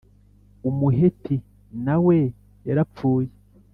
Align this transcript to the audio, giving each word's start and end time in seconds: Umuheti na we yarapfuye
Umuheti 0.69 1.35
na 1.85 1.95
we 2.05 2.17
yarapfuye 2.67 3.29